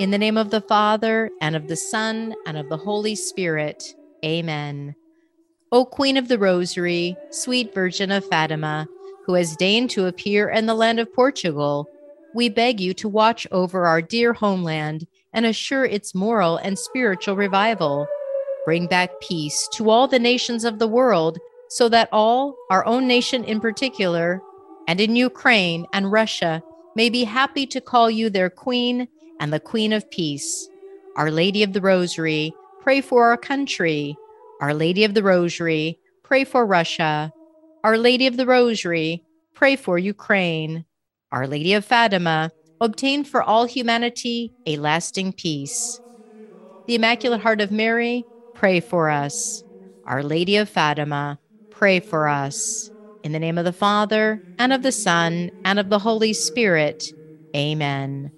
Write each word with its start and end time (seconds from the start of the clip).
In 0.00 0.10
the 0.10 0.16
name 0.16 0.38
of 0.38 0.48
the 0.48 0.62
Father, 0.62 1.28
and 1.42 1.54
of 1.54 1.68
the 1.68 1.76
Son, 1.76 2.34
and 2.46 2.56
of 2.56 2.70
the 2.70 2.76
Holy 2.78 3.14
Spirit. 3.14 3.94
Amen. 4.24 4.94
O 5.72 5.84
Queen 5.84 6.16
of 6.16 6.26
the 6.26 6.38
Rosary, 6.38 7.14
sweet 7.28 7.74
Virgin 7.74 8.10
of 8.10 8.24
Fatima, 8.24 8.88
who 9.26 9.34
has 9.34 9.56
deigned 9.56 9.90
to 9.90 10.06
appear 10.06 10.48
in 10.48 10.64
the 10.64 10.74
land 10.74 11.00
of 11.00 11.12
Portugal, 11.12 11.86
we 12.34 12.48
beg 12.48 12.80
you 12.80 12.94
to 12.94 13.10
watch 13.10 13.46
over 13.52 13.84
our 13.84 14.00
dear 14.00 14.32
homeland 14.32 15.06
and 15.34 15.44
assure 15.44 15.84
its 15.84 16.14
moral 16.14 16.56
and 16.56 16.78
spiritual 16.78 17.36
revival. 17.36 18.08
Bring 18.64 18.86
back 18.86 19.10
peace 19.20 19.68
to 19.74 19.90
all 19.90 20.08
the 20.08 20.18
nations 20.18 20.64
of 20.64 20.78
the 20.78 20.88
world 20.88 21.38
so 21.68 21.90
that 21.90 22.08
all, 22.10 22.56
our 22.70 22.86
own 22.86 23.06
nation 23.06 23.44
in 23.44 23.60
particular, 23.60 24.40
and 24.88 24.98
in 24.98 25.14
Ukraine 25.14 25.84
and 25.92 26.10
Russia, 26.10 26.62
may 26.96 27.10
be 27.10 27.24
happy 27.24 27.66
to 27.66 27.82
call 27.82 28.10
you 28.10 28.30
their 28.30 28.48
Queen 28.48 29.06
and 29.40 29.52
the 29.52 29.58
Queen 29.58 29.92
of 29.92 30.08
Peace. 30.10 30.68
Our 31.16 31.30
Lady 31.30 31.62
of 31.64 31.72
the 31.72 31.80
Rosary, 31.80 32.52
pray 32.80 33.00
for 33.00 33.24
our 33.24 33.36
country. 33.36 34.16
Our 34.60 34.74
Lady 34.74 35.02
of 35.02 35.14
the 35.14 35.22
Rosary, 35.22 35.98
pray 36.22 36.44
for 36.44 36.64
Russia. 36.64 37.32
Our 37.82 37.98
Lady 37.98 38.26
of 38.26 38.36
the 38.36 38.46
Rosary, 38.46 39.24
pray 39.54 39.74
for 39.74 39.98
Ukraine. 39.98 40.84
Our 41.32 41.46
Lady 41.46 41.72
of 41.72 41.84
Fatima, 41.84 42.52
obtain 42.80 43.24
for 43.24 43.42
all 43.42 43.64
humanity 43.64 44.52
a 44.66 44.76
lasting 44.76 45.32
peace. 45.32 46.00
The 46.86 46.94
Immaculate 46.94 47.40
Heart 47.40 47.60
of 47.60 47.70
Mary, 47.70 48.26
pray 48.54 48.80
for 48.80 49.10
us. 49.10 49.64
Our 50.04 50.22
Lady 50.22 50.56
of 50.56 50.68
Fatima, 50.68 51.38
pray 51.70 52.00
for 52.00 52.28
us. 52.28 52.90
In 53.22 53.32
the 53.32 53.38
name 53.38 53.58
of 53.58 53.64
the 53.64 53.72
Father, 53.72 54.42
and 54.58 54.72
of 54.72 54.82
the 54.82 54.92
Son, 54.92 55.50
and 55.64 55.78
of 55.78 55.88
the 55.88 56.00
Holy 56.00 56.32
Spirit. 56.32 57.12
Amen. 57.54 58.32